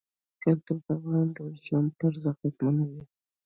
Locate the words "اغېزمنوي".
2.33-3.03